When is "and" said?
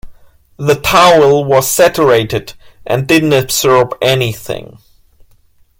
2.87-3.05